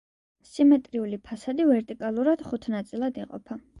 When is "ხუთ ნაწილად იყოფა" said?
2.49-3.59